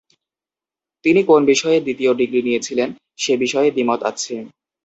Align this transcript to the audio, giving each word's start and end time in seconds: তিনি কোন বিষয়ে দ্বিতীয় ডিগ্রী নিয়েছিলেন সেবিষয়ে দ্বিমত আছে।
তিনি 1.05 1.21
কোন 1.29 1.41
বিষয়ে 1.51 1.77
দ্বিতীয় 1.81 2.11
ডিগ্রী 2.19 2.41
নিয়েছিলেন 2.43 2.89
সেবিষয়ে 3.19 3.69
দ্বিমত 3.71 3.99
আছে। 4.09 4.35